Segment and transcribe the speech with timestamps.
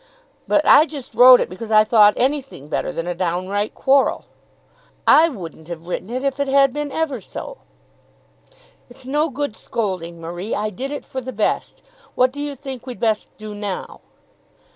[0.47, 4.25] But I just wrote it because I thought anything better than a downright quarrel."
[5.05, 7.59] "I wouldn't have written it, if it had been ever so."
[8.89, 10.55] "It's no good scolding, Marie.
[10.55, 11.83] I did it for the best.
[12.15, 14.01] What do you think we'd best do now?"